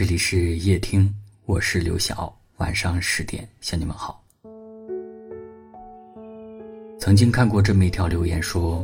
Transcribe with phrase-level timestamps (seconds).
[0.00, 1.14] 这里是夜听，
[1.44, 2.34] 我是刘晓。
[2.56, 4.24] 晚上十点向你们好。
[6.98, 8.82] 曾经看过这么一条留言，说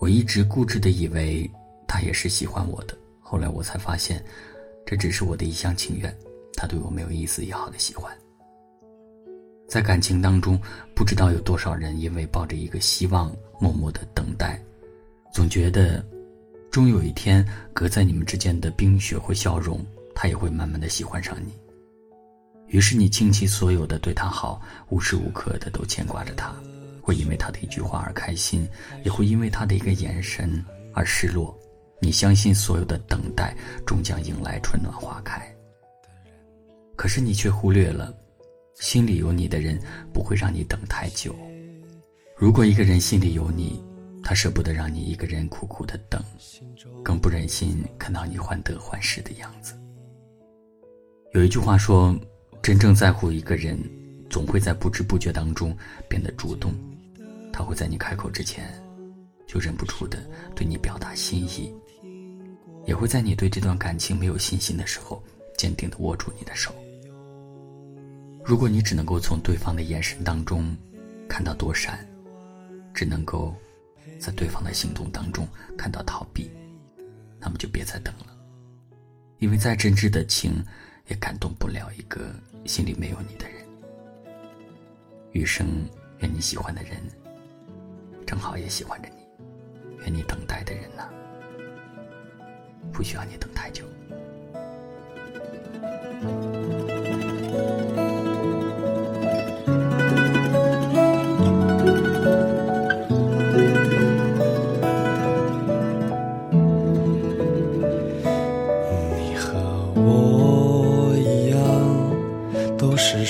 [0.00, 1.48] 我一直固执的以为
[1.86, 4.20] 他也是喜欢我的，后来我才发现，
[4.84, 6.12] 这只是我的一厢情愿。
[6.54, 8.12] 他对我没有一丝一毫的喜欢。
[9.68, 10.60] 在感情当中，
[10.96, 14.60] 不知道有多少人因为抱着一个希望，默默的等待，
[15.32, 16.04] 总觉得，
[16.72, 19.78] 终有一天，隔在你们之间的冰雪会消融。
[20.16, 21.52] 他也会慢慢的喜欢上你。
[22.68, 26.52] 于是你倾其所有的对他好，无时无刻的都牵挂着他，
[27.00, 28.66] 会因为他的一句话而开心，
[29.04, 31.56] 也会因为他的一个眼神而失落。
[32.00, 33.56] 你相信所有的等待
[33.86, 35.40] 终将迎来春暖花开。
[36.96, 38.12] 可是你却忽略了，
[38.80, 39.78] 心里有你的人
[40.12, 41.36] 不会让你等太久。
[42.36, 43.82] 如果一个人心里有你，
[44.24, 46.22] 他舍不得让你一个人苦苦的等，
[47.04, 49.78] 更不忍心看到你患得患失的样子。
[51.36, 52.18] 有一句话说
[52.64, 53.78] ：“真正在乎一个人，
[54.30, 55.76] 总会在不知不觉当中
[56.08, 56.72] 变得主动。
[57.52, 58.72] 他会在你开口之前，
[59.46, 60.18] 就忍不住的
[60.54, 61.70] 对你表达心意，
[62.86, 65.22] 也会在你对这段感情没有信心的时候，
[65.58, 66.74] 坚定的握住你的手。
[68.42, 70.74] 如果你只能够从对方的眼神当中
[71.28, 71.98] 看到躲闪，
[72.94, 73.54] 只能够
[74.18, 76.50] 在对方的行动当中看到逃避，
[77.38, 78.34] 那么就别再等了，
[79.38, 80.64] 因为再真挚的情。”
[81.08, 83.64] 也感动不了一个心里没有你的人。
[85.32, 85.66] 余生，
[86.20, 87.00] 愿你喜欢的人，
[88.26, 89.16] 正好也喜欢着你。
[90.00, 91.08] 愿你等待的人呢，
[92.92, 93.84] 不需要你等太久。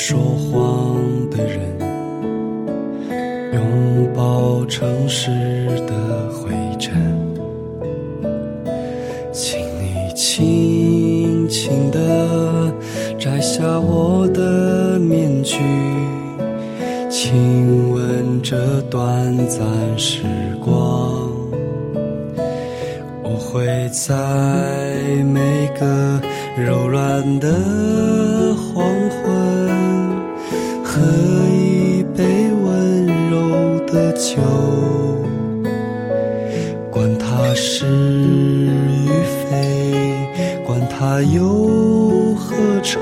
[0.09, 1.59] 说谎的人，
[3.53, 5.33] 拥抱城市
[5.85, 6.95] 的灰尘，
[9.33, 12.73] 请你轻轻地
[13.19, 15.58] 摘下我的面具，
[17.11, 19.67] 亲吻这短暂
[19.98, 20.23] 时
[20.64, 21.29] 光。
[23.25, 24.14] 我会在
[25.25, 26.20] 每个
[26.64, 28.45] 柔软的。
[30.96, 31.02] 喝
[31.51, 34.40] 一杯温柔的酒，
[36.90, 39.06] 管它是与
[39.45, 39.92] 非，
[40.64, 42.98] 管它忧和愁，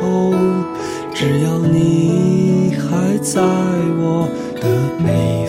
[1.14, 4.28] 只要你还在我
[4.60, 4.66] 的
[5.04, 5.43] 背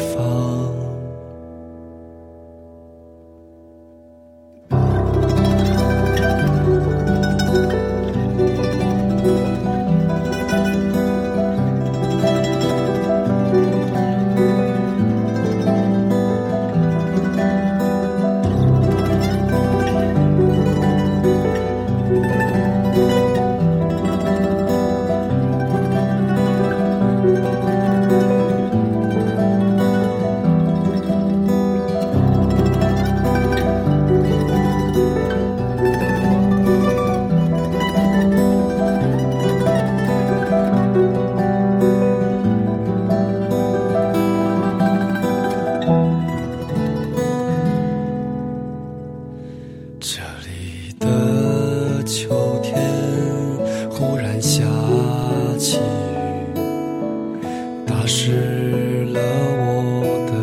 [58.07, 59.19] 湿了
[59.57, 60.33] 我的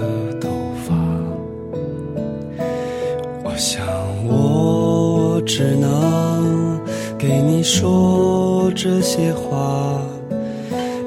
[0.40, 0.48] 头
[0.84, 0.94] 发，
[3.44, 3.86] 我想
[4.26, 6.80] 我只能
[7.16, 10.02] 给你说这些话，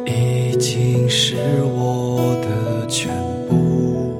[0.06, 3.12] 已经是我的全
[3.50, 4.14] 部。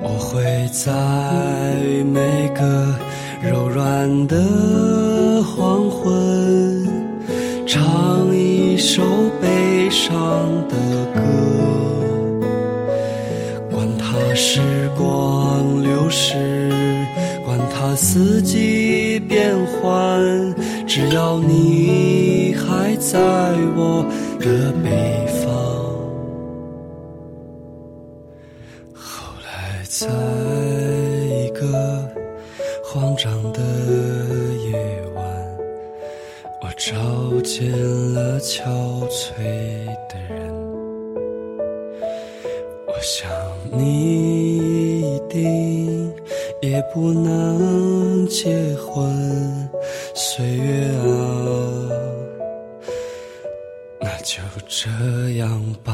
[0.00, 0.42] 我会
[0.72, 0.92] 在
[2.04, 2.94] 每个
[3.42, 4.36] 柔软的
[5.42, 6.86] 黄昏，
[7.66, 9.02] 唱一首
[9.42, 9.48] 悲
[9.98, 10.14] 上。
[10.68, 10.76] 的
[11.14, 11.20] 歌，
[13.70, 14.60] 管它时
[14.96, 16.70] 光流逝，
[17.44, 20.54] 管它四季变换，
[20.86, 23.18] 只要你还在
[23.76, 24.06] 我
[24.38, 25.46] 的北方。
[28.94, 30.06] 后来，在
[31.26, 32.08] 一个
[32.84, 33.58] 慌张的，
[36.88, 36.96] 照
[37.44, 37.70] 见
[38.14, 38.62] 了憔
[39.10, 40.40] 悴的人。
[42.86, 43.30] 我想
[43.70, 46.10] 你一定
[46.62, 49.68] 也不能结婚，
[50.14, 51.90] 岁月啊，
[54.00, 54.88] 那就这
[55.36, 55.92] 样吧。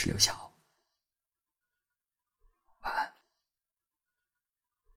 [0.00, 0.49] 是刘晓。